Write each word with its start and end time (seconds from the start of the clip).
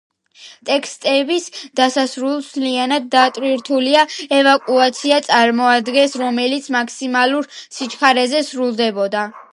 ტესტირების 0.67 1.43
დასასრულს 1.79 2.47
მთლიანად 2.47 3.05
დატვირთული 3.15 3.93
ევაკუაცია 4.39 5.19
წარმოადგენდა, 5.29 6.23
რომელიც 6.23 6.71
მაქსიმალურ 6.77 7.51
სიჩქარეზე 7.61 8.47
სრულდებოდა. 8.53 9.29